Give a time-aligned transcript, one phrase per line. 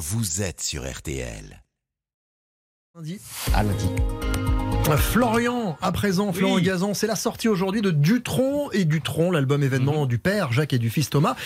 [0.00, 1.62] vous êtes sur RTL.
[2.94, 3.20] Lundi.
[3.52, 3.86] Ah, lundi.
[4.96, 6.62] Florian, à présent, Florian Oui.
[6.62, 10.78] Gazan, c'est la sortie aujourd'hui de Dutron et Dutron, l'album événement du père Jacques et
[10.78, 11.36] du fils Thomas.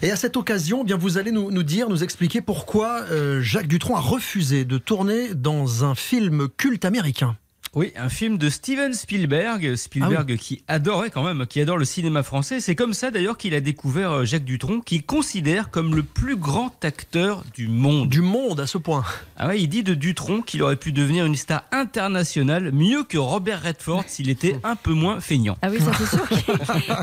[0.00, 3.40] Et à cette occasion, eh bien vous allez nous, nous dire, nous expliquer pourquoi euh,
[3.42, 7.36] Jacques Dutron a refusé de tourner dans un film culte américain.
[7.76, 9.74] Oui, un film de Steven Spielberg.
[9.74, 12.60] Spielberg qui adorait quand même, qui adore le cinéma français.
[12.60, 16.36] C'est comme ça d'ailleurs qu'il a découvert euh, Jacques Dutronc, qu'il considère comme le plus
[16.36, 18.08] grand acteur du monde.
[18.08, 19.02] Du monde à ce point.
[19.36, 23.18] Ah ouais, il dit de Dutronc qu'il aurait pu devenir une star internationale mieux que
[23.18, 25.56] Robert Redford s'il était un peu moins feignant.
[25.60, 26.28] Ah oui, ça c'est sûr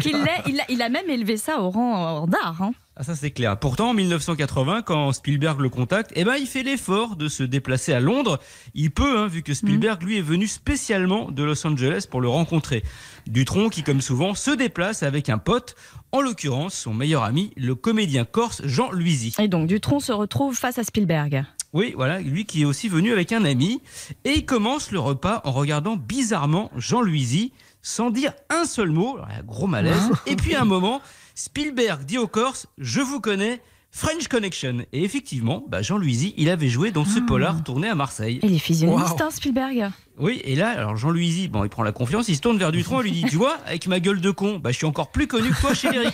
[0.01, 0.41] qu'il l'est.
[0.47, 2.61] Il a, il a même élevé ça au rang d'art.
[2.61, 2.71] hein.
[2.97, 3.57] Ah ça c'est clair.
[3.57, 7.93] Pourtant en 1980 quand Spielberg le contacte, eh ben il fait l'effort de se déplacer
[7.93, 8.37] à Londres.
[8.73, 12.27] Il peut hein, vu que Spielberg lui est venu spécialement de Los Angeles pour le
[12.27, 12.83] rencontrer.
[13.27, 15.75] Dutronc qui comme souvent se déplace avec un pote,
[16.11, 19.33] en l'occurrence son meilleur ami, le comédien corse Jean Luisi.
[19.39, 21.45] Et donc Dutron se retrouve face à Spielberg.
[21.71, 23.81] Oui, voilà, lui qui est aussi venu avec un ami
[24.25, 29.15] et il commence le repas en regardant bizarrement Jean Luisi sans dire un seul mot,
[29.17, 30.09] Alors, un gros malaise.
[30.25, 31.01] et puis à un moment,
[31.35, 33.61] Spielberg dit au Corse "Je vous connais."
[33.93, 34.85] French Connection.
[34.93, 38.39] Et effectivement, bah, Jean Luisi, il avait joué dans ce polar tourné à Marseille.
[38.41, 39.23] Il est physionomiste, Wow.
[39.25, 39.91] hein, Spielberg.
[40.17, 42.71] Oui, et là, alors Jean Luisi, bon, il prend la confiance, il se tourne vers
[42.71, 45.11] Dutronc et lui dit Tu vois, avec ma gueule de con, bah, je suis encore
[45.11, 46.07] plus connu que toi chez les.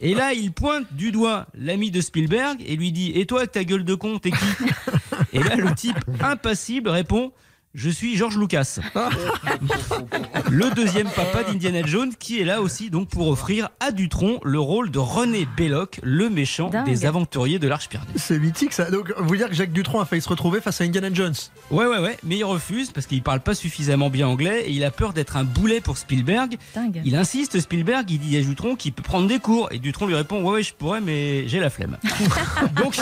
[0.00, 3.52] Et là, il pointe du doigt l'ami de Spielberg et lui dit Et toi, avec
[3.52, 4.46] ta gueule de con, t'es qui?
[5.34, 7.32] Et là, le type impassible répond
[7.74, 8.78] Je suis George Lucas.
[10.48, 14.60] le deuxième papa d'Indiana Jones, qui est là aussi donc pour offrir à Dutronc le
[14.60, 16.86] rôle de René Belloc, le méchant Dingue.
[16.86, 18.12] des aventuriers de l'Arche perdue.
[18.14, 18.92] C'est mythique ça.
[18.92, 21.34] Donc, vous dire que Jacques Dutron a failli se retrouver face à Indiana Jones.
[21.72, 24.84] Ouais, ouais, ouais, mais il refuse parce qu'il parle pas suffisamment bien anglais et il
[24.84, 26.56] a peur d'être un boulet pour Spielberg.
[26.76, 27.02] Dingue.
[27.04, 29.66] Il insiste, Spielberg, il dit à Dutronc qu'il peut prendre des cours.
[29.72, 31.98] Et Dutronc lui répond Ouais, ouais, je pourrais, mais j'ai la flemme.
[32.76, 32.98] donc,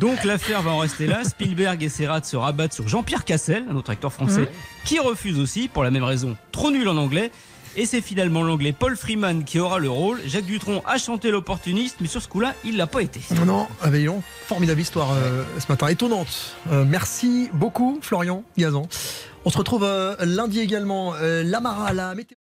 [0.00, 1.24] donc l'affaire va en rester là.
[1.24, 4.48] Spielberg essaiera de se rabattre sur Jean-Pierre Cassel, un autre acteur français,
[4.84, 7.30] qui refuse aussi, pour la même raison, trop nul en anglais.
[7.76, 10.20] Et c'est finalement l'anglais Paul Freeman qui aura le rôle.
[10.26, 13.20] Jacques Dutronc a chanté l'opportuniste, mais sur ce coup-là, il l'a pas été.
[13.44, 16.54] Non, ah, voyons, formidable histoire euh, ce matin, étonnante.
[16.70, 18.86] Euh, merci beaucoup Florian Gazan.
[19.44, 21.14] On se retrouve euh, lundi également.
[21.16, 22.36] Euh, Lamara, la météo.